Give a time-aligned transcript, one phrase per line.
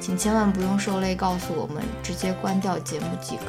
[0.00, 3.44] 请千万不用受累告诉我们，直接关掉节目即可。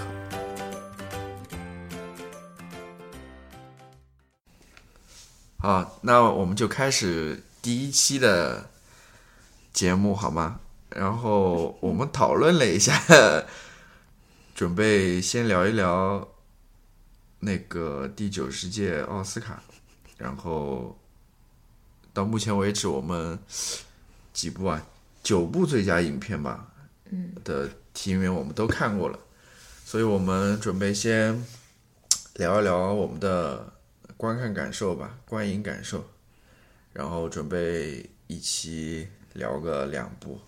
[5.58, 8.70] 好，那我们就开始第一期的
[9.72, 10.60] 节目好吗？
[10.90, 13.02] 然后我们讨论了一下，
[14.54, 16.28] 准备先聊一聊
[17.40, 19.64] 那个第九十届奥斯卡，
[20.18, 20.98] 然后。
[22.14, 23.40] 到目前为止，我们
[24.34, 24.86] 几部啊，
[25.24, 26.72] 九部最佳影片吧，
[27.10, 29.20] 嗯，的提名我们都看过了，
[29.86, 31.44] 所以我们准备先
[32.36, 33.74] 聊一聊我们的
[34.18, 36.06] 观看感受吧，观影感受，
[36.94, 40.40] 然后准备一期聊个两部。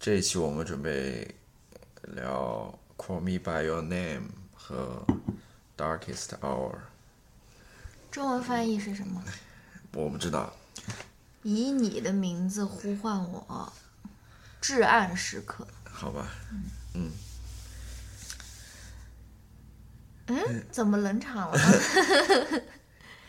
[0.00, 1.34] 这一期我们准备
[2.02, 4.20] 聊《Call Me by Your Name》
[4.54, 5.04] 和
[5.76, 6.72] 《Darkest Hour》。
[8.10, 9.22] 中文翻译是什么？
[9.92, 10.52] 我不知道。
[11.42, 13.72] 以你的名字呼唤我，
[14.60, 15.66] 至暗时刻。
[15.84, 16.28] 好吧。
[16.94, 17.10] 嗯。
[20.26, 20.64] 嗯？
[20.70, 21.58] 怎么冷场了？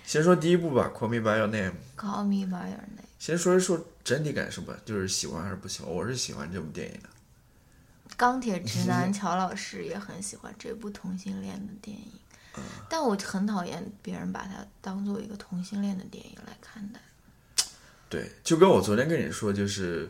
[0.06, 1.72] 先说第一部吧，《Call Me by Your Name》。
[1.98, 3.06] Call Me by Your Name。
[3.20, 5.92] 先说一说整体感受吧，就是喜欢还是不喜欢？
[5.92, 7.10] 我是喜欢这部电影的。
[8.18, 12.12] 钢铁直男乔老师也很喜欢这部同性恋的电影。
[12.90, 17.00] 但我很讨厌别人把它当做一个同性恋的电影来看待。
[18.10, 20.10] 对，就跟我昨天跟你说，就是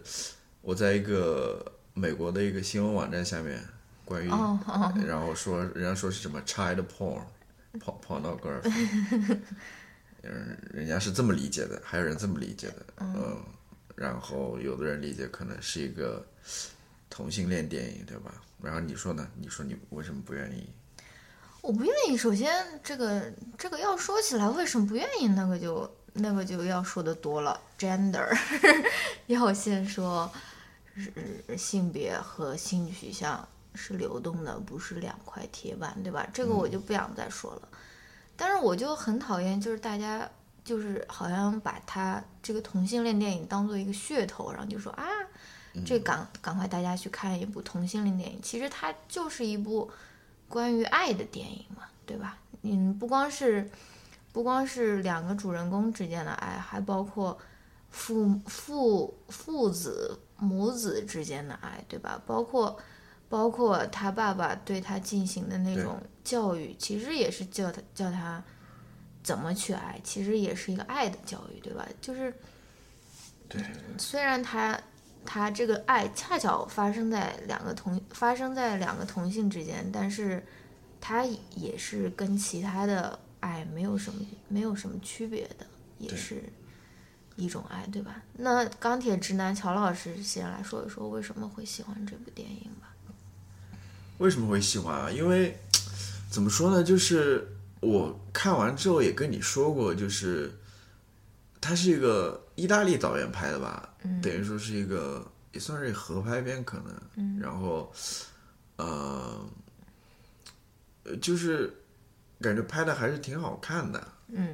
[0.62, 3.62] 我在一个美国的一个新闻网站下面，
[4.06, 4.30] 关于，
[5.06, 9.38] 然后说人家说是什么 child porn，pornography，
[10.24, 13.38] 嗯，人家是这么理解的，还有人这么理解的，嗯，
[13.96, 16.26] 然后有的人理解可能是一个
[17.10, 18.34] 同性恋电影，对吧？
[18.62, 19.28] 然后你说呢？
[19.36, 20.70] 你说你为什么不愿意？
[21.62, 22.18] 我不愿意。
[22.18, 23.22] 首先，这个
[23.58, 25.28] 这个要说起来，为什么不愿意？
[25.28, 27.60] 那个就那个就要说的多了。
[27.78, 28.28] Gender，
[29.28, 30.32] 要先说，
[30.96, 36.28] 是性别和性取向是流动的，不是两块铁板，对吧？
[36.34, 37.62] 这个我就不想再说了。
[38.36, 40.30] 但是我就很讨厌，就是大家
[40.64, 45.06] 就是好像把它这个同性恋电影当做一个噱头，然后就说啊，
[45.86, 48.40] 这赶赶快大家去看一部同性恋电影。
[48.42, 49.90] 其实它就是一部。
[50.50, 52.36] 关于爱的电影嘛，对吧？
[52.64, 53.70] 嗯，不光是，
[54.32, 57.38] 不光是两个主人公之间的爱，还包括
[57.90, 62.22] 父父父子母子之间的爱，对吧？
[62.26, 62.78] 包括
[63.28, 68.44] 包括他爸爸对他进行的那种教育，其实也是教他教他
[69.24, 71.88] 怎么去爱，其实也是一个爱的教育，对吧？
[72.02, 72.34] 就是，
[73.48, 73.62] 对，
[73.98, 74.80] 虽然他。
[75.26, 80.44] 他这个爱恰巧发生在两个同发生在两个同性之间，但是，
[81.02, 81.26] 他
[81.56, 85.66] 也是跟其他的爱没有什么没有什么区别的，
[85.98, 86.44] 也是
[87.36, 88.22] 一种爱，对吧？
[88.34, 92.94] 那钢铁直男乔老师先来说一说为什么会喜欢这部电影吧。
[94.18, 95.10] 为什么会喜欢啊？
[95.10, 95.58] 因为
[96.30, 96.84] 怎么说呢？
[96.84, 97.48] 就是
[97.80, 100.54] 我看完之后也跟你说过，就是
[101.62, 103.96] 它是一个意大利导演拍的吧。
[104.22, 107.92] 等于说是一个也算是合拍片可能，然后，
[108.76, 109.46] 呃，
[111.22, 111.74] 就是
[112.42, 114.08] 感觉拍的还是挺好看的。
[114.34, 114.54] 嗯，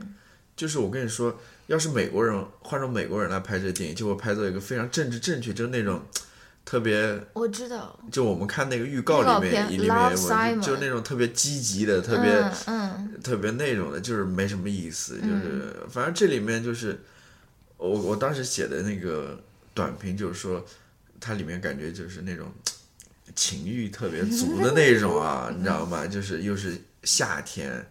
[0.56, 6.02] 就是我跟你说，要是美国人换成美国人来拍这电影，就会拍做一个非常政治正确，就是那种
[6.66, 17.00] 特别我知道，就我们看那个预告里面里面，就那种特别积极的，特别嗯特别那种的，就是没什么意思，就是反正这里面就是。
[17.78, 19.38] 我我当时写的那个
[19.74, 20.66] 短评就是说，
[21.20, 22.50] 它里面感觉就是那种
[23.36, 26.08] 情欲特别足的 那种啊，你知道吗？
[26.08, 27.86] 就是又是夏天，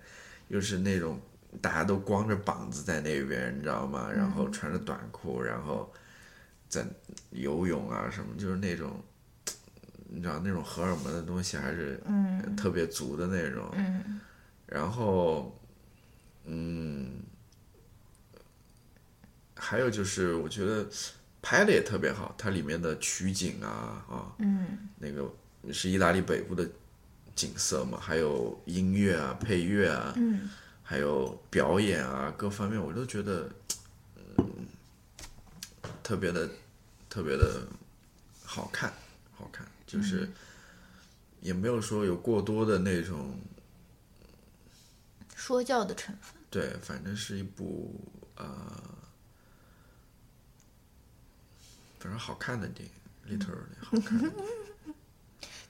[0.49, 1.21] 又是那种
[1.61, 4.11] 大家都光着膀子在那边，你知道吗？
[4.13, 5.93] 然后穿着短裤，然后
[6.69, 6.85] 在
[7.31, 9.03] 游泳啊什么，就是那种
[10.09, 13.71] 你知道那种荷尔蒙的东西还是嗯特别足的那种。
[13.75, 14.21] 嗯
[14.67, 15.57] 然后，
[16.45, 17.21] 嗯，
[19.55, 20.89] 还有就是我觉得
[21.43, 25.31] 拍的也特别好，它里面的取景啊啊，嗯那个
[25.71, 26.69] 是意大利北部的
[27.35, 30.49] 景色嘛，还有音乐啊、配乐啊，嗯
[30.83, 33.51] 还有表演啊，各方面我都觉得，
[34.37, 34.67] 嗯，
[36.03, 36.49] 特别的
[37.09, 37.67] 特别的
[38.45, 38.93] 好看，
[39.35, 40.29] 好看，就是
[41.41, 43.37] 也没有说有过多的那种，
[45.35, 46.41] 说教的成分。
[46.51, 47.99] 对，反正是一部
[48.37, 48.45] 呃，
[51.99, 54.64] 反正好看的电影，literally 好看的电影。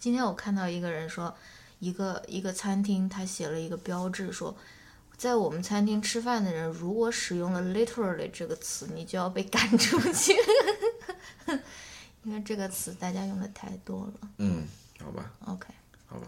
[0.04, 1.34] 今天我看到一个人说，
[1.78, 4.54] 一个一个餐厅他写了一个标志说。
[5.16, 10.34] 在我们餐厅吃饭的人，如果使用了 “literally” 这个词，你就要被赶出去。
[12.22, 14.28] 因为这个词大家用的太多了。
[14.36, 14.66] 嗯，
[15.02, 15.68] 好吧，OK，
[16.04, 16.26] 好吧，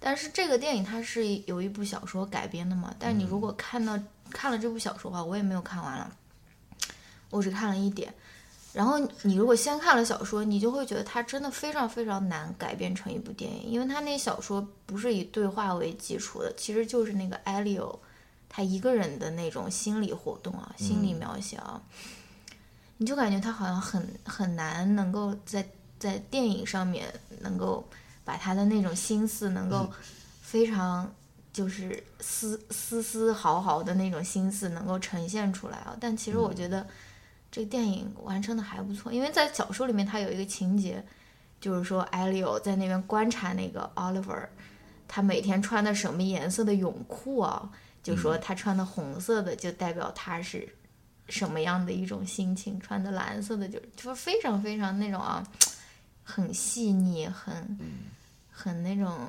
[0.00, 2.92] 但是这个电影它是有一部小说改编的嘛？
[2.98, 3.96] 但是你如果看到、
[4.30, 6.10] 看了这部小说的话，我也没有看完了，
[7.30, 8.12] 我只看了一点。
[8.72, 17.98] 然后你如果先看了小说，你就会觉得它真的非常非常难改编成一部电影，因为它那小说不是以对话为基础的，其实就是那个艾利欧
[18.48, 21.80] 他一个人的那种心理活动啊、心理描写啊，
[22.96, 25.68] 你就感觉他好像很很难能够在
[25.98, 27.84] 在电影上面能够
[28.24, 29.88] 把他的那种心思能够
[30.42, 31.12] 非常
[31.52, 35.96] 就是丝丝丝毫毫的那种心思能够呈现出来啊。
[36.00, 36.86] 但其实我觉得
[37.50, 41.04] 这个电影完成的还不错，因为在小说里面它有一个情节，
[41.60, 44.46] 就是说艾利欧在那边观察那个 Oliver，
[45.08, 47.70] 他每天穿的什么颜色的泳裤啊，
[48.02, 50.68] 就说他穿的红色的就代表他是
[51.28, 55.44] 什么样的一种心情，穿的蓝色的就就是非常非常那种啊，
[56.22, 57.78] 很细腻，很
[58.50, 59.28] 很那种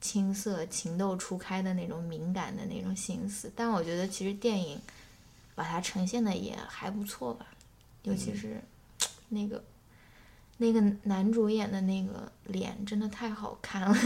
[0.00, 3.52] 青涩、情窦初开的那种敏感的那种心思。
[3.54, 4.80] 但我觉得其实电影
[5.58, 7.46] 把它呈现的也还不错吧，
[8.04, 8.62] 尤其是
[9.28, 9.64] 那个。
[10.60, 13.96] 那个男主演的那个脸真的太好看了，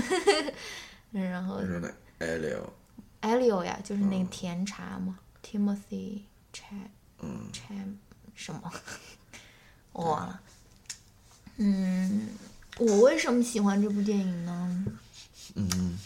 [1.11, 1.89] 然后你说那
[2.19, 2.73] 艾利欧，
[3.21, 6.89] 艾利欧呀，就是那个甜茶嘛、t i m o t h y Cham
[7.21, 7.95] 嗯 Cham
[8.35, 8.71] 什么，
[9.93, 10.43] 我忘了。
[11.57, 12.29] 嗯，
[12.77, 14.85] 我为什么喜欢这部电影呢？
[15.55, 15.99] 嗯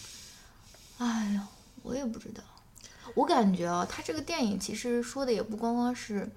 [0.98, 1.40] 哎呦，
[1.82, 2.44] 我也不知道。
[3.14, 6.28] 我感觉啊，他这个电影其实说的也不光光是，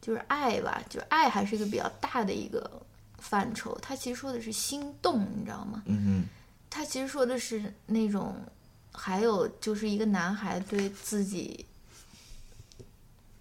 [0.00, 2.70] 就是爱吧，就是爱还是一个比较大的一个
[3.18, 3.78] 范畴。
[3.80, 5.82] 他其实说的是心动，你知道吗？
[5.86, 6.24] 嗯
[6.68, 8.34] 他其实说的是那种，
[8.92, 11.66] 还有就是一个男孩对自己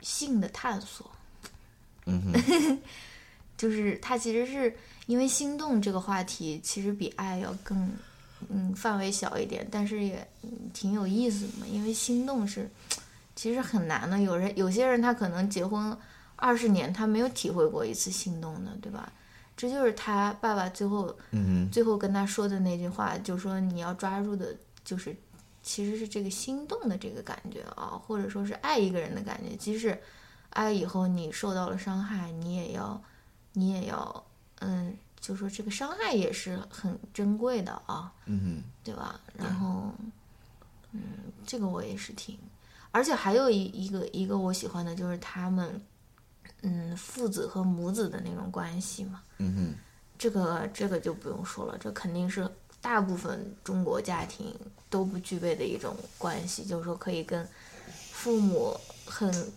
[0.01, 1.09] 性的探索，
[2.05, 2.79] 嗯哼，
[3.55, 4.75] 就是他其实是
[5.05, 7.91] 因为心动这个话题，其实比爱要更，
[8.47, 11.65] 嗯，范围小一点，但是也、嗯挺有意思的嘛。
[11.67, 12.69] 因为心动是
[13.35, 15.95] 其实很难的，有人有些人他可能结婚
[16.35, 19.11] 二十年，他没有体会过一次心动的，对吧？
[19.57, 25.13] 这就是他爸爸最后嗯最后跟他说的那句话，就说你要抓住的，就是
[25.61, 29.55] 其实是这个心动的这个感觉啊，或者说是爱一个人的感觉。
[29.57, 29.99] 即使
[30.51, 33.01] 爱以后你受到了伤害，你也要，
[33.53, 34.23] 你也要，
[34.59, 39.19] 嗯，就说这个伤害也是很珍贵的啊，哼，嗯对吧？
[39.37, 39.93] 然后，
[40.91, 41.01] 嗯，
[41.45, 42.37] 这个我也是挺，
[42.91, 45.81] 而且还有一一个一个我喜欢的就是他们，
[46.61, 49.21] 嗯，父子和母子的那种关系嘛。
[49.37, 49.75] 嗯哼，
[50.17, 52.49] 这个这个就不用说了，这肯定是
[52.81, 54.55] 大部分中国家庭
[54.89, 57.47] 都不具备的一种关系，就是说可以跟
[58.11, 59.51] 父母很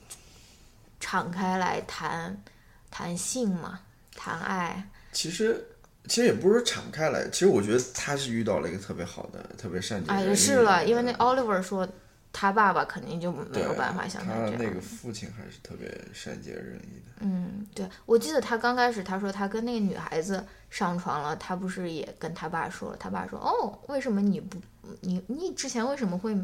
[1.00, 2.42] 敞开来谈
[2.90, 3.80] 谈性嘛，
[4.14, 4.88] 谈爱。
[5.12, 5.64] 其实
[6.08, 11.88] 其实也不是说敞开来，其实我觉得他是遇到了一个特别好的、特别善解人意哎，的是了，因为那人 Oliver 说
[12.32, 14.54] 他爸爸肯定就没有办法像他这样。
[14.58, 17.12] 那个父亲还是特别善解人意的。
[17.20, 24.58] 嗯，对，我记得他刚开始他说他跟那个女孩子上床了，他不是也跟他爸说了，他爸说哦，为什么你不
[25.02, 26.34] 你你之前为什么会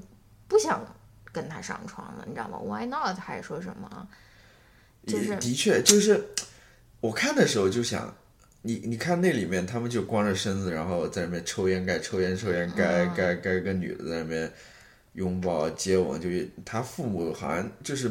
[0.47, 0.85] 不想
[1.33, 2.25] 跟他上床呢？
[2.27, 3.19] 你知道吗？Why not？
[3.19, 4.07] 还是说什么啊？
[5.07, 6.29] 就是的确，就是
[7.01, 8.15] 我看的时候就想，
[8.63, 14.51] 你你看那里面他们就光着身子，然后在那边抽烟盖抽烟抽烟盖嗯盖盖个女的在那边
[15.15, 16.29] 拥抱接吻，就
[16.65, 18.11] 他父母好像就是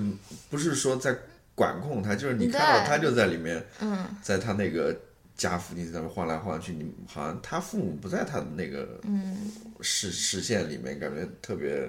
[0.50, 1.16] 不是说在
[1.56, 4.96] 管控他，就是你看到他就在里面，嗯，在在他那个
[5.36, 9.52] 家附近在那晃来晃去，你好像他父母不在他的那个嗯。
[9.80, 11.88] 视视线里面，感觉特别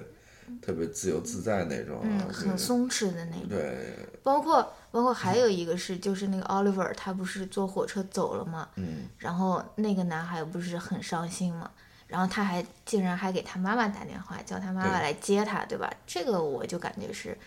[0.61, 1.99] 特别自由自在那种，
[2.31, 3.47] 很松弛的那种。
[3.49, 4.61] 对，包括
[4.91, 8.67] 包括还有一个是，就是那个 Oliver，他不是坐火车走了吗？
[8.75, 11.69] 嗯，然后那个男孩不是很伤心吗？
[12.07, 15.93] 然后他还竟然还给他妈妈打电话，叫他妈妈来接他，对吧？
[16.07, 17.37] 这个我就感觉是，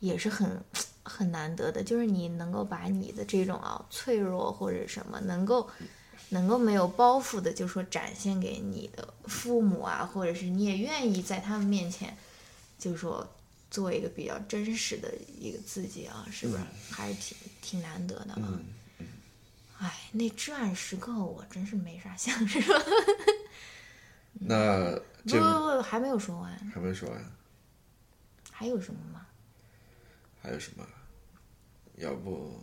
[0.00, 0.60] 也是很
[1.04, 5.70] 很难得的，就是你能够把你的这种啊脆弱或者什么，能够
[6.30, 12.16] 能够没有包袱的，就说展现给你的父母啊，或者是你也愿意在他们面前，
[12.76, 13.24] 就说
[13.72, 16.62] 做一个比较真实的一个自己啊，是不是？
[16.90, 18.38] 还是挺挺难得的啊。
[18.38, 18.64] 嗯
[19.78, 22.62] 哎，那至暗时刻我真是没啥想说。
[24.44, 27.32] 那不这不不，还没有说完，还没说完，
[28.52, 29.26] 还有什么吗？
[30.40, 30.86] 还有什么？
[31.96, 32.60] 要不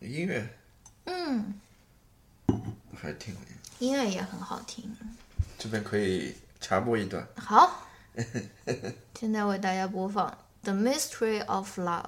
[0.00, 0.46] 音乐
[1.04, 1.58] 嗯，
[2.94, 3.56] 还挺好听，
[3.88, 4.94] 音乐也很好听。
[5.58, 7.26] 这边可以插播一段。
[7.36, 7.85] 好，
[9.18, 10.28] 现在为大家播放
[10.62, 12.02] 《The Mystery of Love》。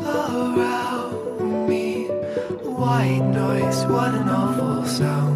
[0.00, 2.06] Around me.
[2.80, 5.33] White noise, what an awful sound.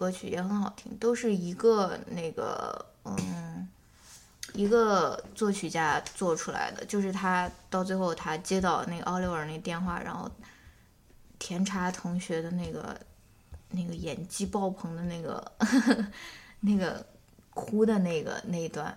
[0.00, 3.68] 歌曲也很好听，都是一个那个嗯
[4.54, 10.30] 一个作曲家做出来的，就是他到最后他接到那个 Oliver 那电话，然后
[11.38, 12.98] 甜茶同学的那个
[13.68, 15.52] 那个演技爆棚的那个
[16.60, 17.04] 那个
[17.52, 18.96] 哭的那个那一段，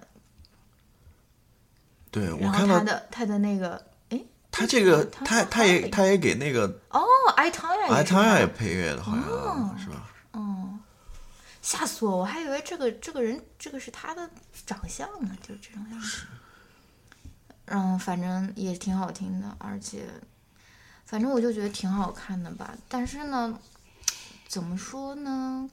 [2.11, 7.03] 对我看到他的他的那个哎他这个，他他他也他也给那个哦
[7.35, 10.09] ，I t a 阿也是他汤也配乐的，好像哦是吧？
[11.63, 12.17] 哦，吓死我！
[12.17, 14.29] 我还以为这个这个人这个是他的
[14.65, 16.23] 长相呢，就是这种样子。
[17.67, 20.05] 嗯，反正也挺好听的，而且
[21.05, 22.75] 反正我就觉得挺好看的吧。
[22.89, 23.57] 但是呢，
[24.49, 25.69] 怎么说呢？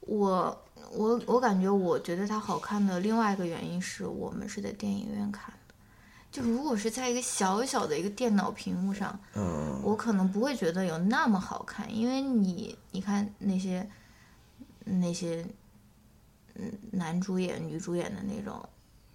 [0.00, 5.74] 我我我感觉，我觉得它好看的另外一个原因是我们是在电影院看的。
[6.30, 13.90] 就如果是在一个小小的一个电脑屏幕上，嗯，我可能不会觉得有那么好看，因为你你看那些
[14.98, 15.44] 那些
[16.54, 18.66] 嗯男主演、女主演的那种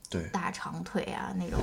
[0.10, 1.60] 对，大长腿啊，那种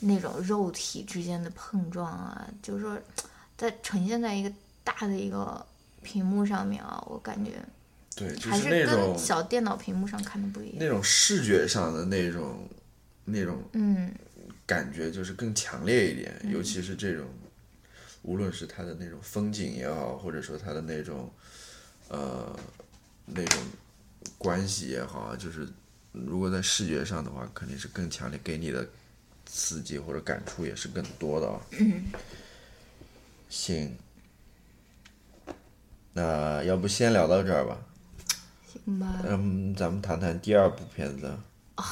[0.00, 2.98] 那种肉体之间的碰撞啊，就是说
[3.56, 4.52] 在呈现在一个
[4.82, 5.64] 大的一个
[6.02, 7.52] 屏幕上面啊，我感觉
[8.14, 10.76] 对，就还是那跟种小电脑屏幕上看的不一样。
[10.78, 12.66] 那种视觉上的那种
[13.24, 14.10] 那种嗯，
[14.64, 17.26] 感觉，就是更强烈一点，尤其是这种，
[18.22, 21.30] 无论是它的那种风景也好，或者说它的那种
[22.08, 22.58] 呃
[23.26, 23.60] 那种
[24.38, 25.68] 关系也好啊，就是
[26.12, 28.86] 如果在视觉上的话，肯定是更强烈，给你的
[29.44, 31.60] 刺激或者感触也是更多的啊。
[33.48, 33.96] 行，
[36.12, 37.78] 那要不先聊到这儿吧。
[38.66, 39.20] 行吧。
[39.24, 41.36] 嗯，咱们谈谈第二部片子，《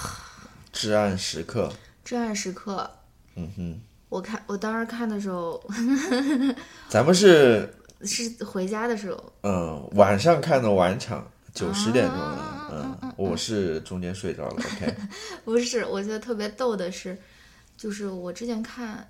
[0.73, 1.69] 至暗时刻》。
[2.05, 2.91] 至暗时刻，
[3.35, 5.62] 嗯哼，我看我当时看的时候
[6.88, 12.16] 咱们是是回家的时候，嗯晚上看的晚场，九十点钟
[12.70, 14.94] 嗯，我是中间睡着了，OK，
[15.44, 17.16] 不是，我觉得特别逗的是，
[17.76, 19.08] 就是我之前看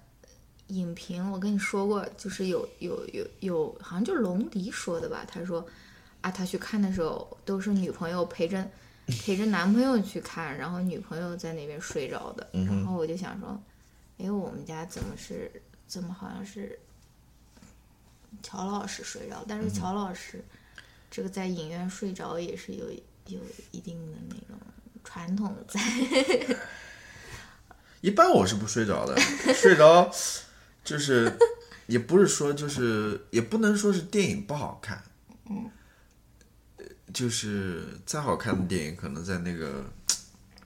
[0.68, 5.64] 影评，我跟你说过，就是有有有有，好像就是龙迪说的吧，他说
[6.20, 8.66] 啊，他去看的时候都是女朋友陪着
[9.24, 13.58] 陪着男朋友去看，然后女朋友在那边睡着的，嗯然后我就想说，
[14.18, 15.50] 哎，我们家怎么是
[15.86, 16.78] 怎么好像是
[18.42, 20.42] 乔老师睡着，但是乔老师
[21.10, 22.90] 这个在影院睡着也是有
[23.26, 24.58] 有一定的那种
[25.02, 25.80] 传统在。
[28.00, 29.18] 一般我是不睡着的，
[29.54, 30.12] 睡着
[30.84, 31.38] 就是
[31.86, 35.02] 也不是说就是也不能说是电影不好看，
[35.48, 35.70] 嗯，
[37.14, 39.90] 就是再好看的电影，可能在那个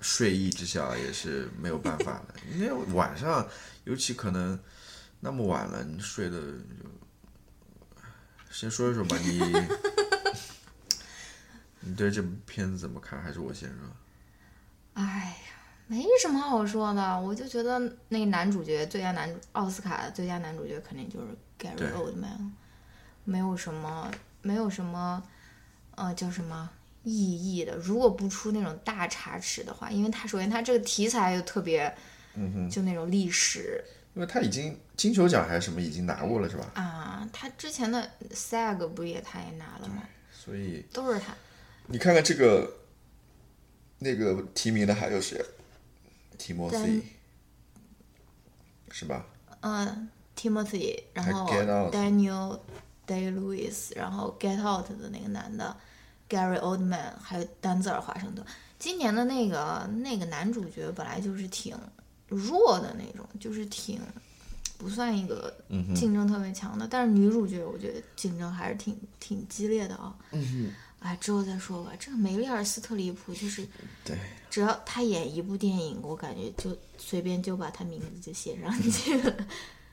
[0.01, 2.35] 睡意之下也是没有办法的。
[2.57, 3.47] 因为晚上
[3.85, 4.59] 尤其可能
[5.21, 6.49] 那么晚了，你睡的就
[8.51, 9.41] 先说一说吧，你
[11.81, 13.21] 你对这部片子怎么看？
[13.23, 13.79] 还是我先说？
[14.95, 15.53] 哎呀，
[15.87, 17.79] 没什么好说的，我就觉得
[18.09, 21.27] 那个男主角最佳男奥斯卡的最佳男主角肯定就是
[21.59, 22.51] Gary Oldman，
[23.25, 24.11] 没有什么
[24.43, 25.23] 没有什么
[25.95, 26.69] 呃叫什么
[27.05, 27.77] 意义的。
[27.77, 31.95] 如果不出那种大差池的话，因为他首先他这个题材又特别，
[32.35, 33.83] 嗯哼，就那种历史
[34.15, 36.71] 因为他已经金球奖还是什么已经拿过了是吧？
[36.75, 40.03] 啊，他之前的 SAG 不也他也拿了吗？
[40.33, 41.35] 所以都是他。
[41.87, 42.79] 你看看这个
[43.99, 45.45] 那个提名的还有谁？
[46.37, 47.03] 提莫丹西
[48.91, 49.27] 是吧？
[49.61, 51.51] 嗯，Timothy，然后
[51.91, 52.61] Daniel
[53.07, 55.77] Day Lewis，然后 Get Out 的那个男的
[56.29, 58.47] Gary Oldman，还有丹泽尔华盛顿。
[58.79, 61.77] 今年的那个那个男主角本来就是挺
[62.29, 64.01] 弱的那种，就是挺
[64.77, 70.15] 不算一个嗯竞争特别强的，但是女主角我觉得竞争还是挺挺激烈的啊。
[70.33, 71.93] 嗯哎，之后再说吧。
[71.97, 73.65] 这个梅丽尔·斯特里普就是
[74.05, 74.19] 对，
[74.51, 79.37] 只要她演一部电影，我感觉就随便就把她名字就写上去了。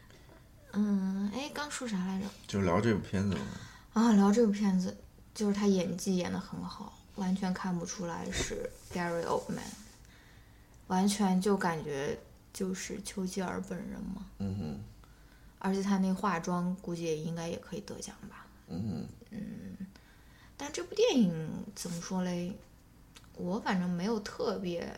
[0.73, 2.25] 嗯，哎，刚说啥来着？
[2.47, 3.41] 就聊这部片子嘛。
[3.93, 4.97] 啊，聊这部片子，
[5.35, 9.61] 就是她演技演得很好，完全看不出来是 Gary Oldman，
[10.87, 12.17] 完全就感觉
[12.53, 14.25] 就是丘吉尔本人嘛。
[14.39, 14.79] 嗯哼，
[15.59, 18.45] 而且他那化妆估计也应该也可以得奖吧。
[18.67, 19.87] 嗯哼，
[20.57, 22.53] 但这部电影怎么说嘞？
[23.37, 24.97] 我反正没有特别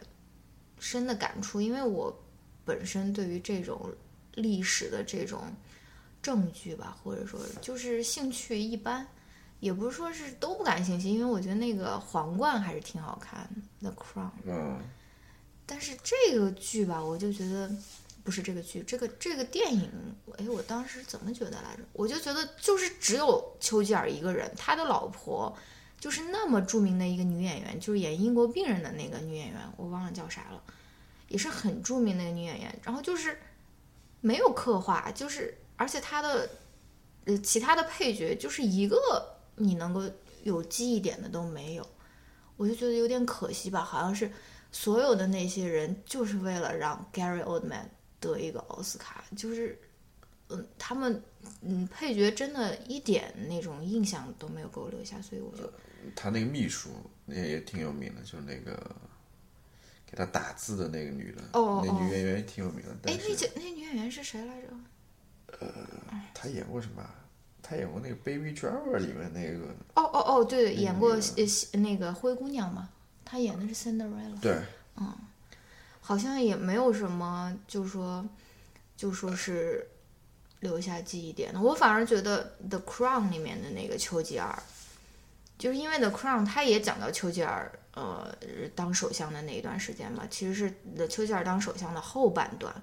[0.80, 2.16] 深的感触，因为我
[2.64, 3.92] 本身对于这种
[4.36, 5.42] 历史的这种
[6.22, 9.08] 证据吧，或者说就是兴趣一般，
[9.60, 13.50] 也不是说是都不感兴趣，因为我觉得那个皇冠还是挺好看
[13.82, 14.26] 的，《The Crown》。
[14.46, 14.80] 嗯，
[15.70, 17.70] 但是这个剧吧，我就觉得
[18.24, 19.92] 不是这个剧，这个这个电影，
[20.38, 21.84] 哎，我当时怎么觉得来着？
[21.92, 25.54] 我就觉得就是只有丘吉尔一个人，他的老婆
[26.00, 30.64] 就是那么著名的一个女演员，就是演英国病人的那个女演员，我忘了叫啥了，
[31.28, 32.80] 也是很著名的一个女演员。
[32.84, 33.38] 然后就是
[34.22, 36.50] 没有刻画，就是而且他的
[37.26, 38.98] 呃其他的配角就是一个
[39.58, 40.10] 你能够
[40.44, 41.86] 有记忆点的都没有，
[42.56, 44.32] 我就觉得有点可惜吧，好像是。
[44.72, 47.86] 所有的那些人就是为了让 Gary Oldman
[48.20, 49.80] 得一个奥斯卡，就是，
[50.50, 51.22] 嗯，他们
[51.62, 55.72] 嗯配角真的一点那种印象都没有给我留下，所以我就
[56.16, 56.90] 他那个秘书
[57.26, 58.96] 也也挺有名的，就是那个
[60.06, 62.96] 给他打字的那个女的，那女演员也挺有名的。
[63.02, 64.68] 但哎，那姐那女演员是谁来着？
[65.60, 65.68] 呃
[66.34, 67.16] 她演过什么啊？
[67.62, 72.90] 她演过那个《Baby Driver》里面那个，哦哦哦，对演过呃那个灰姑娘嘛，
[73.30, 74.40] 她演的是 Cinderella。
[74.40, 74.58] 对，
[74.96, 75.14] 嗯
[76.00, 78.26] 好像也没有什么，就说
[78.96, 79.86] 就说是
[80.62, 81.60] 留下记忆点的。
[81.60, 84.58] 我反而觉得《The Crown》里面的那个丘吉尔，
[85.58, 88.34] 就是因为《The Crown》他也讲到丘吉尔呃
[88.74, 92.74] 当首相的那一段时间嘛，其实是的丘吉尔当首相的后半段，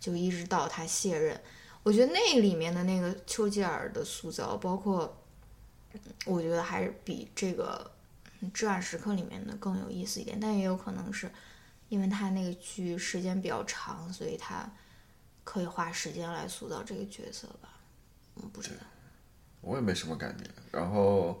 [0.00, 1.40] 就一直到他卸任。
[1.84, 5.22] 我觉得那里面的那个丘吉尔的塑造，包括
[6.26, 7.88] 我觉得还是比这个
[8.48, 11.30] 《至暗时刻》里面的更有意思一点，但也有可能是。
[11.88, 14.66] 因为他那个剧时间比较长，所以他
[15.44, 17.68] 可以花时间来塑造这个角色吧。
[18.32, 18.76] 我不知道。
[19.60, 20.44] 我也没什么感觉。
[20.70, 21.38] 然后，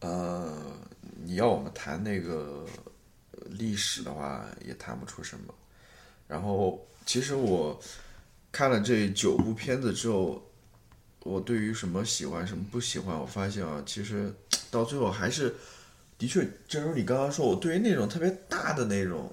[0.00, 0.60] 呃，
[1.22, 2.66] 你要我们谈那个
[3.46, 5.54] 历史的话，也谈不出什么。
[6.26, 7.80] 然后，其实我
[8.50, 10.42] 看了这九部片子之后，
[11.20, 14.34] 我对于什么喜欢什么不喜欢，我发现啊，其实
[14.68, 15.54] 到最后还是，
[16.20, 19.32] 的确，正如你刚刚说，我对于那种特别大的那种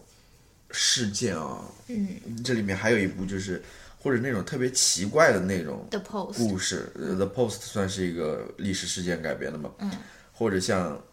[0.71, 3.62] 事件啊，嗯这里面还有一部就是，
[4.00, 9.91] 或者那种特别奇怪的那种，The Post，故事，呃《The Post》算是一个历史事件改编的嘛，嗯，
[10.32, 11.04] 或者像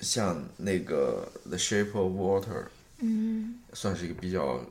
[0.00, 2.62] 像那个《The Shape of Water》
[3.00, 4.64] 嗯，算是一个比较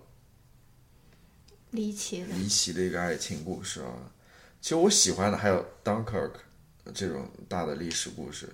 [1.70, 3.94] 离奇的，离奇的一个爱情故事啊。
[4.60, 6.32] 其实我喜欢的还有《Dunkirk》
[6.96, 8.50] 这种大的历史故事，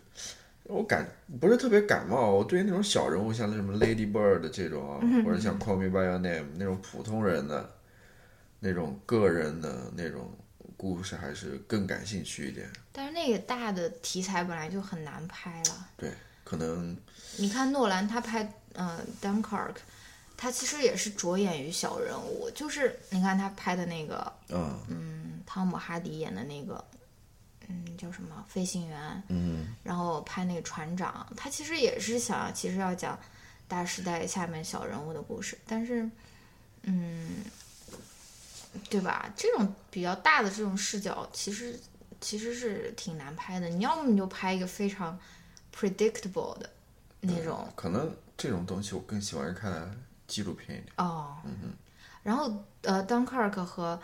[0.72, 1.06] 我感
[1.40, 7.70] 不是特别感冒，我对于那种小人物，像什么 Lady Bird 这种啊，或者像 Call Me by Your Name 那种普通人的
[8.60, 10.32] 那种个人的那种
[10.78, 12.70] 故事，还是更感兴趣一点。
[12.92, 15.88] 但是那个大的题材本来就很难拍了。
[15.98, 16.12] 对，
[16.44, 16.98] 可能
[17.38, 19.74] 你看诺兰他拍呃《Dunkirk》，
[20.38, 26.84] 他其实也是着眼于小人物，就是你看他拍的那个，嗯嗯，汤姆哈迪演的那个，
[27.72, 33.18] 嗯，叫什么飞行员，嗯然后拍那个船长，他其实也是想要，其实要讲
[33.68, 36.10] 大时代下面小人物的故事，但是，
[36.84, 37.44] 嗯，
[38.90, 39.32] 对吧？
[39.38, 41.80] 这种比较大的这种视角，其实
[42.20, 43.70] 其实是挺难拍的。
[43.70, 45.18] 你要么你就拍一个非常
[45.74, 46.70] predictable 的
[47.22, 50.94] 那种，可能这种东西我更喜欢看纪录片一点。
[50.98, 51.38] 哦，
[52.24, 54.00] 然后呃，Dunkirk 和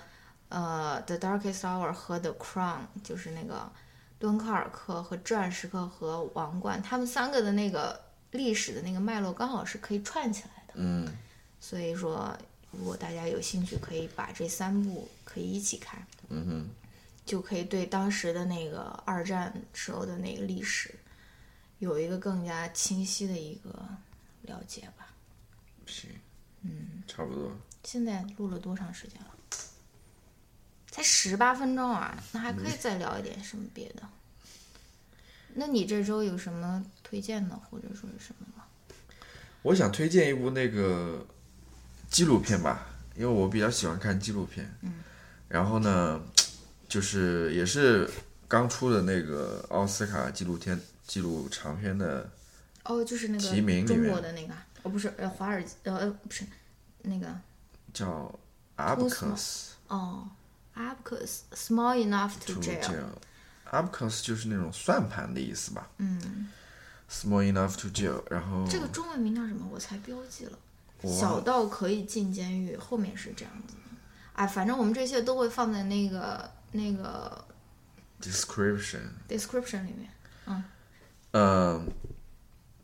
[0.49, 3.71] 呃《The Darkest Hour》和《The Crown》，就是那个
[4.19, 7.99] 敦刻尔克和至暗时刻和王冠，他们三个的那个
[8.31, 10.73] 历史的那个脉络刚好是可以串起来的。
[10.75, 11.07] 嗯，
[11.59, 12.37] 所以说，
[12.71, 16.69] 如果大家有兴趣，可以把这三部可以一起看，嗯哼，
[17.25, 20.93] 就可以对当时的那个二战时候的那个历史
[21.79, 23.69] 有一个更加清晰的一个
[24.43, 25.07] 了解吧。
[25.85, 26.09] 行，
[26.61, 27.51] 嗯，差不多。
[27.83, 29.27] 现在录了多长时间了？
[30.97, 34.01] 才十八分钟啊，那还可以再聊一点什么别的。
[35.53, 38.63] 那你这周有什么推荐的，或者说是什么吗？
[39.61, 41.23] 我想推荐一部那个
[42.09, 44.75] 纪录片吧，因为我比较喜欢看纪录片。
[44.81, 45.03] 嗯。
[45.47, 46.19] 然后呢，
[46.89, 48.09] 就是也是
[48.47, 52.27] 刚出的那个奥斯卡纪录片纪录长片的，
[52.85, 56.43] 哦，就是那提名里个中面国的那个，哦，不是，呃，华尔呃呃不是
[57.03, 57.27] 那个
[57.93, 58.07] 叫
[58.95, 60.36] 《Too Abacus 哦 a b
[61.03, 63.05] c u s small enough to jail。
[63.69, 66.47] Abacus 就是那种算盘的意思吧嗯
[67.11, 68.23] ，，Small enough to jail。
[68.29, 69.67] 然后这个中文名叫什么？
[69.69, 70.57] 我才标记了。
[71.03, 73.81] 小到可以进监狱，后面是这样子的。
[74.33, 77.45] 哎，反正我们这些都会放在那个那个
[78.21, 79.01] description。
[79.27, 80.09] description 里面。
[81.33, 81.85] 嗯，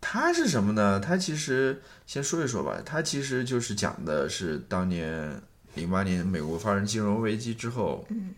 [0.02, 1.00] 它是什么呢？
[1.00, 5.42] 它其实先说一说吧，它其实就是讲的是当年
[5.76, 8.34] 零八年美国发生金融危机之后，嗯，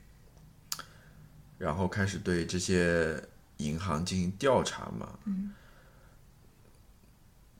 [1.58, 3.22] 然后开始对这些
[3.58, 5.54] 银行进行调查嘛，嗯，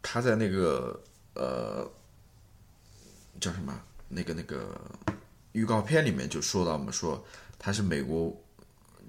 [0.02, 1.02] 他在那个
[1.34, 1.90] 呃
[3.40, 3.74] 叫什么？
[4.08, 4.80] 那个那个
[5.52, 7.26] 预告片里面就说到嘛，说
[7.58, 8.40] 他是美国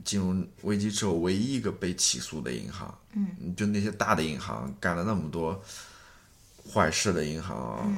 [0.05, 2.99] 金融危机之后唯一一个被起诉的银行。
[3.13, 5.63] 嗯，就那些大的银行干了那么多
[6.73, 7.95] 坏事的银行，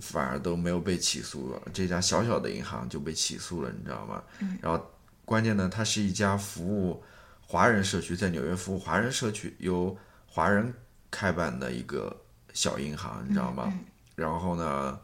[0.00, 4.22] 反而都没有被起诉了，这家小小的银行就被起诉了，你知道吗？
[4.40, 4.84] 嗯，然后
[5.24, 7.02] 关键呢，它是一家服务
[7.40, 10.72] 华人社区，在纽约服务华人社区，由华人
[11.10, 12.14] 开办的一个
[12.52, 13.72] 小银行，你知道吗？
[14.14, 15.00] 然后呢，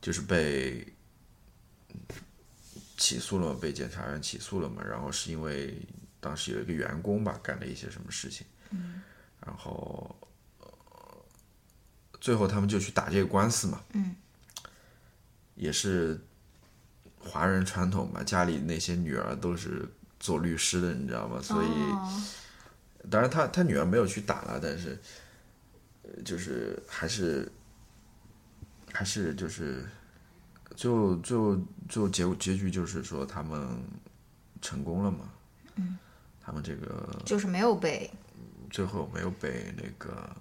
[0.00, 0.86] 就是被
[2.96, 4.82] 起诉了嘛，被检察院起诉了嘛。
[4.82, 5.76] 然后是因为
[6.20, 8.46] 当时有一个员工吧，干了一些什么事情，
[9.44, 10.28] 然后、呃
[12.22, 14.14] 最后他们就去打这个官司嘛，嗯，
[15.56, 16.18] 也是
[17.18, 19.86] 华人传统嘛，家里那些女儿都是
[20.20, 21.42] 做律师的，你知道吗？
[21.42, 21.66] 所以。
[21.66, 22.22] 哦
[23.10, 24.96] 当然他他女儿没有去打了，但是，
[26.04, 27.50] 呃就是还是，
[28.92, 29.84] 还是就是，
[30.76, 31.58] 最后最后
[31.88, 33.76] 最后结结局就是说他们
[34.60, 35.32] 成功了嘛，
[35.74, 35.98] 嗯，
[36.40, 38.08] 他们这个就是没有被。
[38.70, 40.36] 最后没有被那个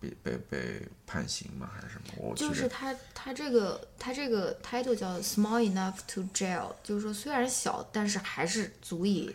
[0.00, 2.14] 被被被判刑吗，还是什么？
[2.16, 9.34] 我就是他他这个他这个 title 叫 small enough to jail，就是说虽然小，但是还是足以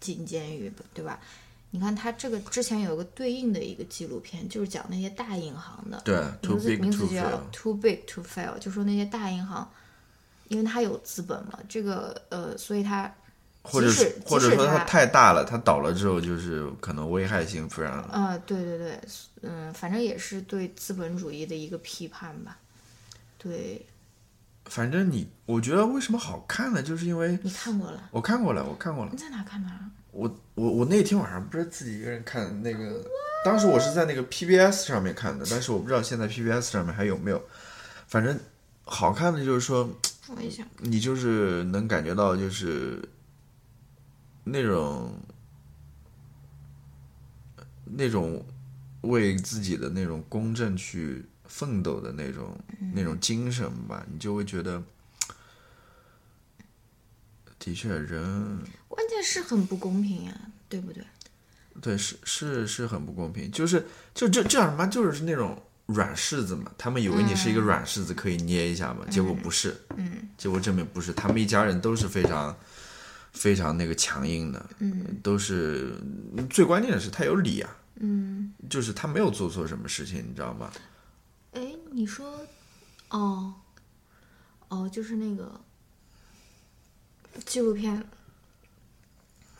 [0.00, 1.20] 进监狱，对吧？
[1.70, 9.68] 你看他这个之前有一个对应的一个纪录片，就是讲那些大银行的，对，too 名字 big 名字就叫 too big to fail，就说那些大银行，
[10.46, 13.12] 因为它有资本嘛，这个呃，所以它
[13.64, 19.00] 或者是或者说它它太大了，它倒了之后就是可能危害性非常呃，对对对，
[19.40, 22.58] 嗯，反正也是对资本主义的一个批判吧。
[23.38, 23.84] 对
[24.66, 26.82] 反正你，我觉得为什么好看呢？
[26.82, 28.08] 就是因为你看过了？
[28.10, 29.18] 我看过了，我看过了你。
[29.18, 29.80] 在哪看的啊？
[30.12, 33.04] 我我我那天晚上不是自己一个人看那个，
[33.44, 37.42] 当时我是在那个 PBS 上面看的，但是我不知道现在 PBS 上面还有没有。
[38.06, 38.38] 反正
[38.84, 39.90] 好看的就是说，
[40.78, 43.02] 你就是能感觉到就是
[44.44, 45.18] 那种
[47.84, 48.44] 那种
[49.00, 52.58] 为自己的那种公正去奋斗的那种、
[52.94, 54.82] 那种精神吧，你就会觉得，
[57.58, 61.04] 的确人关键是很不公平呀，对不对？
[61.80, 70.28] 对，是是是很不公平，就是就就这样什么，就是那种软柿子嘛，他们以为你是一个软柿子可以捏一下嘛，结果不是，嗯。
[70.38, 72.56] 结果证明不是，他们一家人都是非常
[73.34, 75.92] 非常那个强硬的，嗯都是
[76.48, 80.72] 最关键的是他有理啊，嗯，就是他没有做错什么事情，你知道吗？
[81.52, 82.40] 哎，你说，
[83.10, 83.54] 哦，
[84.68, 85.60] 哦，就是那个
[87.44, 88.02] 纪录片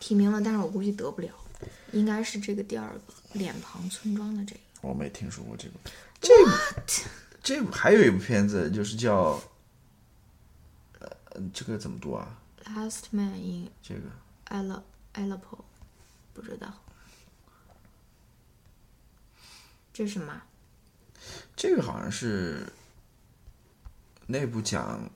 [0.01, 1.31] 提名了，但是我估计得不了，
[1.93, 3.01] 应该是这个第二个
[3.35, 4.61] 脸庞村庄的这个。
[4.81, 5.75] 我没听说过这个，
[6.21, 6.51] 这部
[7.43, 9.41] 这部还有一部片子就是叫，
[11.01, 11.11] 呃，
[11.53, 12.39] 这个怎么读啊？
[12.67, 14.03] Last Man in 这个。
[14.47, 14.83] Ala
[15.15, 15.65] Aleppo，
[16.33, 16.73] 不知道，
[19.93, 20.43] 这是什么？
[21.57, 22.71] 这个好像是
[24.27, 25.09] 那部讲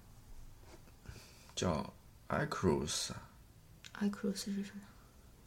[1.54, 1.82] 叫
[2.28, 3.12] 《，i c r u i s
[4.22, 4.82] 是什么？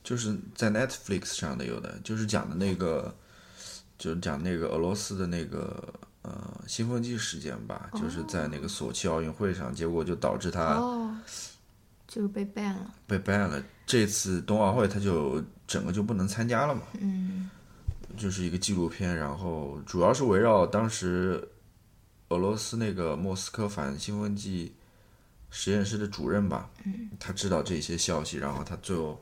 [0.04, 3.16] 就是在 Netflix 上的有的，就是讲的那个，
[3.98, 11.01] 就是讲那个俄罗斯的那个呃兴奋剂事件吧，就是在那个索契奥运会上，结果就导致他哦，
[12.12, 12.94] 就是被 ban 了。
[13.08, 13.64] 被 ban 了。
[13.86, 17.50] 这次冬奥会他就整个就不能参加了嘛，嗯
[18.18, 21.48] 就是一个纪录片，然后主要是围绕当时
[22.28, 24.76] 俄罗斯那个莫斯科反兴奋剂
[25.50, 26.70] 实验室的主任吧，
[27.18, 29.22] 他知道这些消息，然后他最后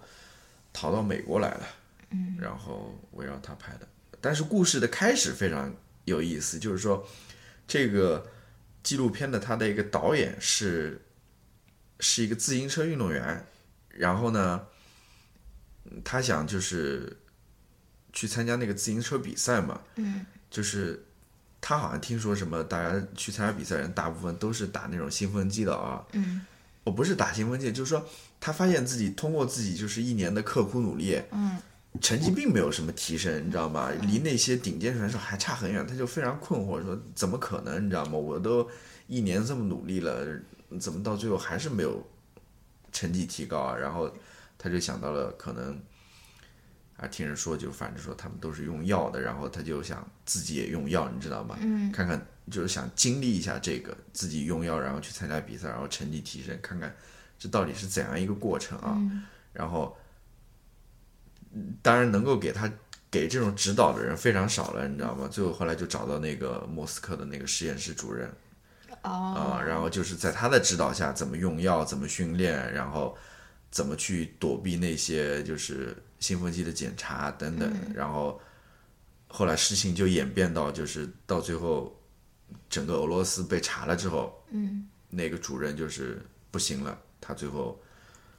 [0.74, 1.68] 逃到美国来了，
[2.10, 3.88] 嗯然后围绕他拍的。
[4.20, 5.72] 但是故事的开始非常
[6.06, 7.08] 有意思，就是说
[7.68, 8.28] 这个
[8.84, 11.02] 纪录片的他的一个导演是
[12.00, 13.46] 是一个自行车运动员，
[13.90, 14.62] 然后呢，
[15.86, 17.18] 嗯他想就是
[18.14, 21.06] 去参加那个自行车比赛嘛，嗯就是
[21.62, 26.06] 他好像听说什么，大家去参加比赛人大部分都是打那种兴奋剂的啊。
[26.14, 26.46] 嗯
[26.86, 28.04] 我不是打兴奋剂，就是说
[28.40, 31.58] 他发现自己通过自己就是一年的刻苦努力，嗯
[32.02, 33.92] 成绩并没有什么提升，你知道吗？
[34.04, 37.86] 离那些顶尖选手还差很远，他就非常困惑，说怎么可能？
[37.86, 38.14] 你知道吗？
[38.14, 38.68] 我都
[39.08, 40.26] 一年这么努力了，
[40.78, 42.06] 怎么到最后还是没有
[42.92, 43.76] 成绩提高啊？
[43.76, 44.14] 然后
[44.58, 45.82] 他就想到了可能。
[47.02, 51.58] 啊，听人说就反正说他们都是用药的，然后他就想自己也用药，你知道吗？
[51.62, 56.94] 嗯看看就是想经历一下这个自己用药，然后去参加比赛，然后成绩提升，看看
[57.38, 58.96] 这到底是怎样一个过程啊？
[58.98, 59.98] 嗯然后，
[61.54, 62.70] 嗯当然能够给他
[63.10, 65.26] 给这种指导的人非常少了，你知道吗？
[65.32, 68.30] 最后后来就找到那个莫斯科的那个实验室主任
[69.10, 69.58] 哦。
[69.58, 73.18] 啊、然后就是在他的指导下怎么用药，怎么训练，然后
[73.72, 78.40] 怎么去躲避那些就是兴奋剂的检查等等，然后
[79.28, 81.94] 后来事情就演变到就是到最后，
[82.70, 84.88] 整个俄罗斯被查了之后，嗯。
[85.12, 87.82] 那个主任就是不行了，他最后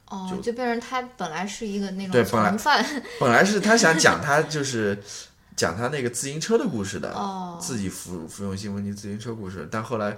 [0.05, 2.57] 哦，就变成他本来是一个那种对本来
[3.19, 4.97] 本来是他想讲 他就是
[5.57, 7.57] 讲他那个自行车的故事的，哦。
[7.61, 10.17] 自己服服用兴奋剂自行车故事，但后来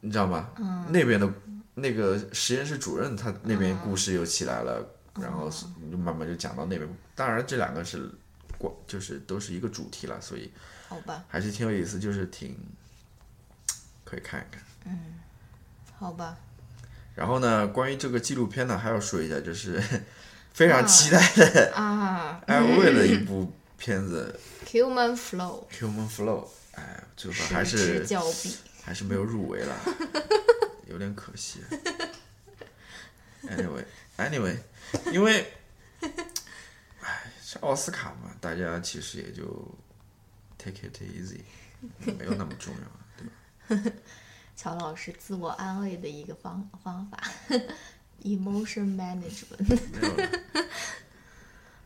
[0.00, 0.50] 你知道吗？
[0.58, 0.86] 嗯。
[0.90, 1.32] 那边的
[1.74, 4.74] 那个实验室主任他那边故事又起来了，
[5.14, 6.88] 哦然后是就慢慢就讲到那边。
[7.14, 8.10] 当然这两个是
[8.58, 10.50] 关就是都是一个主题了，所以
[10.88, 11.24] 好吧。
[11.28, 12.56] 还是挺有意思，就是挺
[14.04, 14.62] 可以看一看。
[14.86, 15.20] 嗯。
[15.98, 16.34] 好吧，
[17.14, 19.82] 然后呢，关于这个纪录片呢，还要说一下，就是
[20.54, 22.40] 非常期待的啊。
[22.48, 29.76] 艾薇的一部片子，Human Flow，《Human Flow》，哎，最后还失是之交臂，还是没有入围了，
[30.88, 31.60] 有点可惜。
[33.44, 34.56] Anyway，Anyway，
[35.12, 35.52] 因为，
[37.00, 39.44] 哎，是奥斯卡嘛，大家其实也就
[40.58, 41.40] take it easy，
[42.18, 43.92] 没有那么重要，对吧？
[44.56, 47.18] 乔老师自我安慰的一个方方法
[48.22, 49.80] ，emotion management。
[49.92, 50.30] 没有了。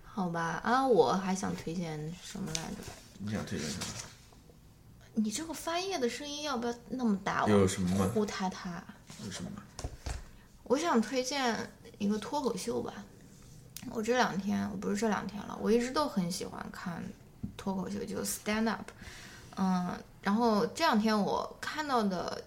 [0.04, 2.78] 好吧，啊，我还想推荐什么来着？
[3.18, 3.84] 你想推荐什么？
[5.14, 7.46] 你这个翻页的声音要不要那么大？
[7.48, 8.82] 有什么吗呼他他。
[9.24, 9.50] 有什么？
[10.64, 12.92] 我想推荐一个脱口秀吧。
[13.90, 17.02] 我这两天，我不是这两天了，我一直都很喜欢看
[17.56, 18.90] 脱口秀，就 stand up。
[19.56, 22.42] 嗯，然后这两天我看到的，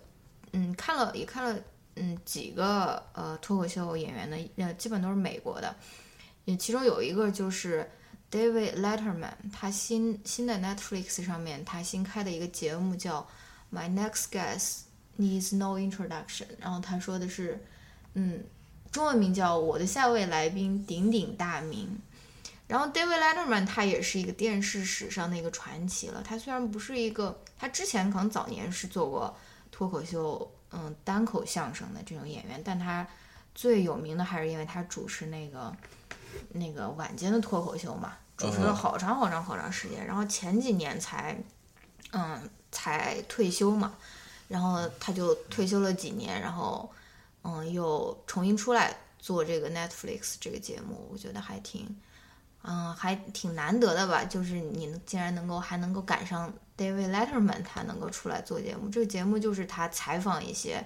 [0.51, 1.59] 嗯，看了也看了，
[1.95, 5.73] 嗯，几个呃脱口秀演员的，呃，基本都是美国的，
[6.45, 7.89] 也其中有一个就是
[8.29, 13.27] David Letterman，他新新的 Netflix 上面他新开的一个节目叫
[13.71, 14.79] My Next Guest
[15.17, 17.63] Needs No Introduction，然后他说的是，
[18.13, 18.43] 嗯，
[18.91, 21.99] 中文名叫我的下位来宾鼎鼎大名。
[22.67, 26.21] 然后 David Letterman 他也是一个电视史上的一个传奇了。
[26.21, 29.33] 他虽然不是一个，他之前可能早年是做过
[29.71, 33.07] 脱口秀，嗯，单口相声的这种演员，但他
[33.55, 35.73] 最有名的还是因为他主持那个
[36.53, 41.37] 那个晚间的脱口秀嘛，主持了好长好长好长时间，然后前几年才，
[42.11, 43.93] 嗯，才退休嘛，
[44.47, 46.89] 然后他就退休了几年，然后，
[47.43, 51.95] 嗯，又重新出来做这个 Netflix 这个节目，我觉得还挺，
[52.63, 60.85] 嗯，还挺难得的吧，就是你竟然能够还能够赶上 David Letterman 他能够出来做节目，这个节目就是他采访一些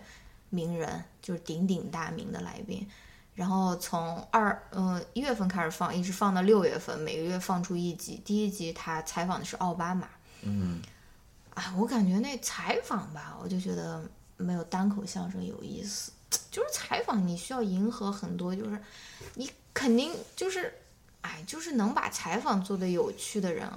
[0.50, 2.88] 名人，就是鼎鼎大名的来宾。
[3.34, 8.22] 然后从二嗯一月份开始放，一直放到六月份，每个月放出一集。
[8.26, 10.08] 第一集他采访的是奥巴马，
[10.42, 10.82] 嗯，
[11.54, 14.04] 啊，我感觉那采访吧，我就觉得
[14.38, 16.12] 没有单口相声有意思。
[16.50, 18.82] 就是采访你需要迎合很多，就是
[19.36, 20.74] 你肯定就是，
[21.22, 23.70] 哎，就是能把采访做得有趣的人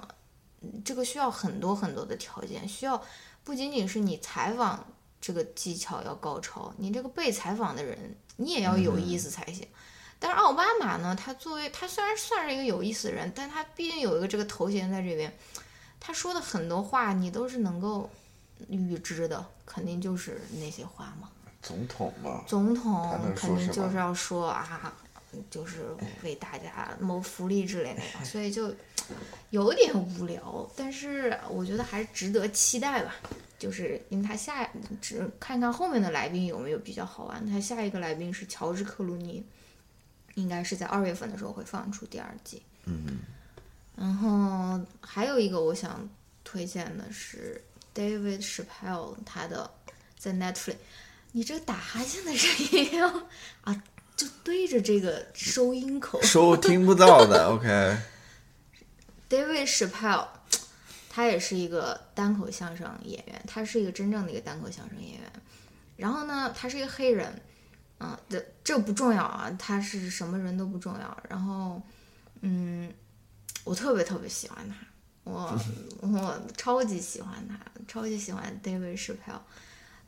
[0.85, 3.01] 这个需要很多很多的条件，需要
[3.43, 4.85] 不仅仅是你采访
[5.25, 9.67] 这个技巧要高超，你这个被采访的人你也要有意思才行。
[10.19, 15.35] 但是奥巴马呢，他作为他虽然算是一个有意思的人，但他毕竟有一个这个头衔在这边，
[15.99, 18.11] 他说的很多话你都是能够
[18.69, 21.31] 预知的，肯定就是那些话嘛。
[21.63, 24.95] 总统嘛，总统肯定就是要说啊，
[25.51, 25.87] 就是
[26.23, 28.75] 为大家谋福利之类的，所以就
[29.49, 30.71] 有点无聊。
[30.77, 33.15] 但是我觉得还是值得期待吧，
[33.65, 34.69] 就是因为他下
[35.01, 37.47] 只看看后面的来宾有没有比较好玩。
[37.47, 39.43] 他下一个来宾是乔治克鲁尼，
[40.35, 42.61] 应该是在二月份的时候会放出第二季。
[42.85, 43.21] 嗯，
[43.97, 46.07] 然后还有一个我想
[46.45, 47.59] 推荐的是
[47.95, 49.71] David Chappelle 他的
[50.19, 50.75] 在 Netflix，
[51.33, 53.09] 你这个打哈欠的声音要
[53.63, 53.83] 啊，
[54.15, 56.21] 就对着这个收音口。
[56.21, 60.29] 收听不到的，OK，David Chappelle，
[61.15, 65.33] 他也是一个单口相声演员，他是一个真正的一个单口相声演员。
[65.97, 67.41] 然后呢，他是一个黑人，
[68.01, 71.23] 嗯，这这不重要啊，他是什么人都不重要。
[71.29, 71.81] 然后，
[72.41, 72.93] 嗯，
[73.63, 74.75] 我特别特别喜欢他，
[75.23, 75.57] 我
[76.03, 79.39] 我超级喜欢他，超级喜欢 David Chappelle。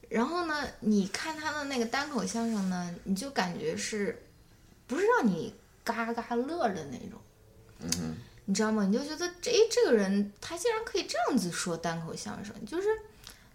[0.08, 4.26] 然后呢，你看他的那个单口相声呢，你就感觉是，
[4.88, 7.20] 不是让你嘎嘎乐的那种。
[8.48, 8.84] 你知道吗？
[8.84, 12.86] 你就觉得这诶这个人他竟然可以这样子说单口相声，就是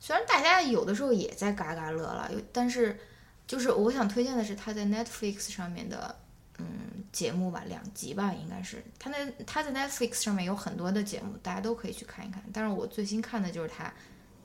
[0.01, 2.99] 虽然大家有的时候也在嘎嘎乐了，但是
[3.47, 6.13] 就是我想推荐的是他在 Netflix 上面的
[6.57, 12.43] 嗯节目吧，两集吧应该是他那他在 Netflix 上面有很多的节目，大家都可以去看一看。
[12.51, 13.93] 但是我最新看的就是他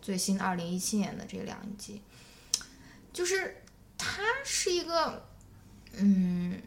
[0.01, 2.01] 最新二零一七年的这两集，
[3.13, 3.63] 就是
[3.99, 5.27] 他是一个
[5.95, 6.63] 嗯，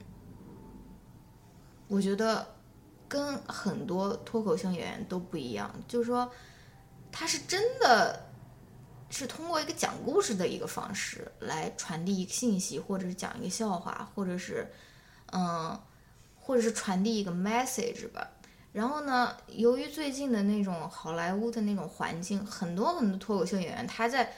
[1.87, 2.59] 我觉得。
[3.10, 6.32] 跟很多脱口秀演员都不一样，就是说，
[7.12, 8.24] 他是真的
[9.10, 14.72] 是通过一个讲故事的一个方式来传递一个信息，或者是讲一个笑话，或者是
[15.34, 15.78] 嗯，
[16.36, 18.30] 或者是传递一个 message 吧。
[18.72, 24.32] 然后呢，由于最近的那种好莱坞的那种环境，很多很多脱口秀演员他在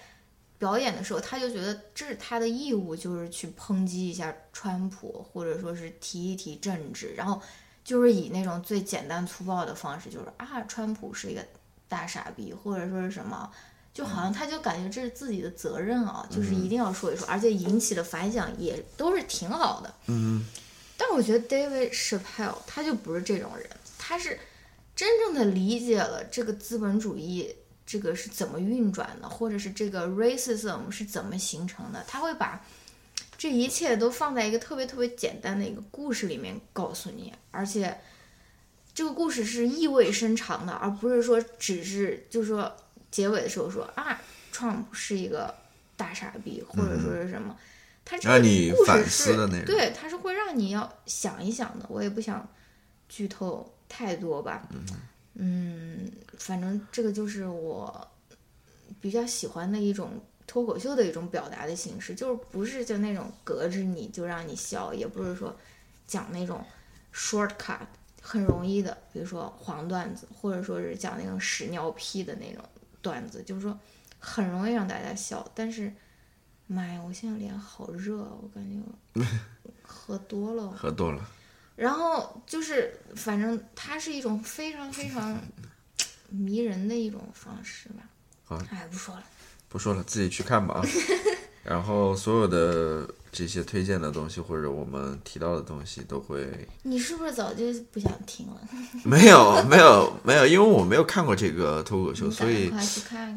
[0.58, 7.42] 表演的时候，他就觉得这是他的义务，就是去抨击一下川普，或者说是提一提政治，然后。
[7.84, 11.44] 就是以那种最简单粗暴的方式，就是啊，川普是一个
[11.88, 13.52] 大傻逼，或者说是什么，
[13.94, 19.94] 就好像他就感觉这是自己的责任啊，就是一定要说一说，而且引起的反响也都是挺好的。
[20.08, 20.46] 嗯，
[20.96, 23.68] 但我觉得 David Chappelle 他就不是这种人，
[23.98, 24.40] 他是
[24.96, 32.64] 真正的理解了这个资本主义这个是怎么运转的，或者是这个 racism 是怎么形成的，他会把。
[33.42, 38.00] 这一切都放在一个特别特别简单的一个故事里面告诉你，而且
[38.94, 42.72] 这个故事是意味深长的，而不是说只是就是说
[43.10, 44.22] 结尾的时候说啊
[44.54, 45.56] ，Trump 是一个
[45.98, 47.58] 大傻逼，或者说是什么，
[48.06, 51.86] 他这个让你故事反思是的那种对，他是会让你要想一想的。
[51.90, 52.48] 我也不想
[53.10, 54.70] 剧透太多吧，
[55.34, 58.08] 嗯，反正这个就是我
[59.02, 60.22] 比较喜欢的一种
[60.52, 65.56] 脱口秀的一种表达的形式，就是不是就那种隔着你就让你笑，也不是说
[66.06, 66.62] 讲那种
[67.14, 67.88] shortcut
[68.22, 72.62] 很容易的，比如说黄段子，或者说是讲那种屎尿屁的那种
[73.02, 73.80] 段子，就是说
[74.20, 75.50] 很容易让大家笑。
[75.56, 75.90] 但是，
[76.68, 78.78] 妈呀，我现在脸好热啊，我感觉
[79.14, 79.24] 我
[79.82, 80.70] 喝多了。
[80.72, 81.26] 喝多了，
[81.78, 85.40] 然后就是，反正它是一种非常非常
[86.28, 88.04] 迷人的一种方式吧。
[88.44, 89.24] 好哎，不说了。
[89.72, 90.84] 不说了，自己去看吧啊。
[91.64, 98.62] 然后所有的这些推荐的东西或者我们提到的东西都会你是不是早就不想听了？
[99.06, 102.72] 没有没有没有，因为我没有看过这个脱口秀，所以。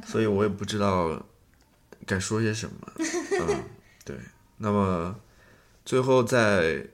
[0.07, 1.23] 所以我也不知道
[2.07, 2.77] 该说些什么。
[2.99, 3.63] 嗯，
[4.05, 4.19] 对。
[4.57, 5.15] 那么
[5.85, 6.87] 最后在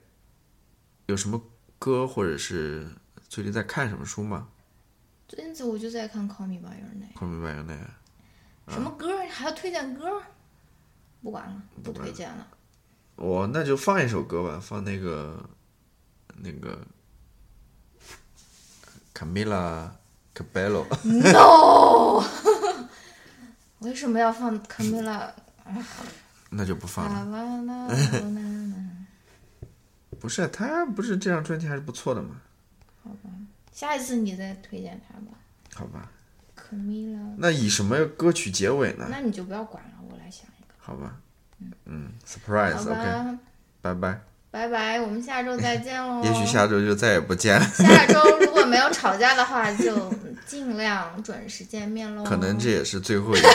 [1.07, 1.41] 有什么
[1.79, 2.89] 歌，或者是
[3.29, 4.49] 最近在看什么书吗
[5.29, 7.87] 最近子我就在看《Call Me by Your Name》，？Call me by your name。
[8.71, 10.23] 什么歌儿还要推荐歌？
[11.23, 12.47] 不管了，不推荐了。
[13.17, 15.45] 我那就放一首歌吧，放那个
[16.37, 16.79] 那个
[19.15, 19.91] Camila
[20.35, 20.87] Cabello。
[21.05, 22.25] No，
[23.81, 25.31] 为什么要放 Camila？
[26.51, 27.89] 那就不放了。
[30.19, 32.41] 不是，他不是这张专辑还是不错的嘛？
[33.73, 35.39] 下一次你再推荐他吧
[35.75, 36.11] 好吧，
[37.37, 39.07] 那以什么歌曲结尾呢？
[39.11, 40.75] 那你就不要管了，我来想一个。
[40.79, 41.17] 好吧，
[41.87, 43.39] 嗯好，surprise，OK，、
[43.81, 44.21] 拜拜。
[44.53, 46.23] 拜拜，我们下周再见喽。
[46.27, 50.13] 也许下周就再也不见了，下周如果没有吵架的话，就
[50.45, 52.25] 尽量准时见面喽。
[52.25, 53.49] 可能这也是最后一期了，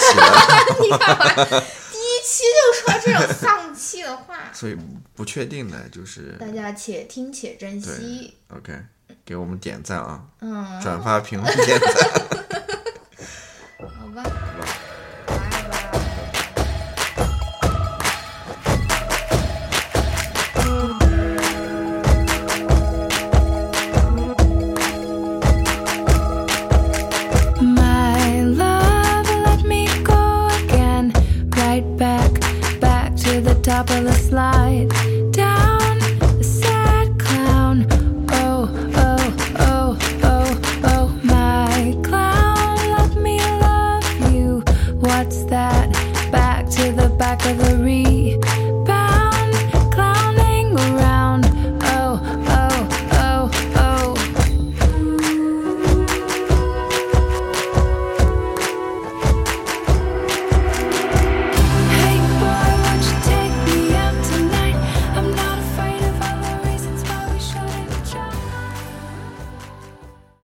[1.91, 4.77] 第一期就说这种丧气的话， 所以
[5.13, 8.33] 不确定的就是大家且听且珍惜。
[8.47, 8.73] OK，
[9.25, 12.21] 给我们点赞啊，嗯，转发、评论、点赞。